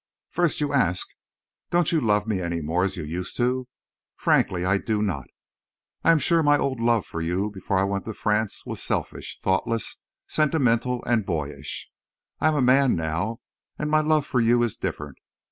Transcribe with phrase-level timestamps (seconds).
[0.31, 1.07] First, you ask,
[1.69, 3.67] "Don't you love me any more as you used to?"...
[4.15, 5.25] Frankly, I do not.
[6.03, 9.37] I am sure my old love for you, before I went to France, was selfish,
[9.43, 11.87] thoughtless, sentimental, and boyish.
[12.39, 13.41] I am a man now.
[13.77, 15.19] And my love for you is different.